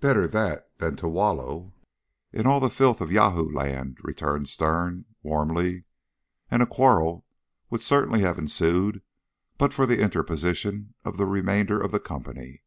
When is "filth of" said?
2.70-3.12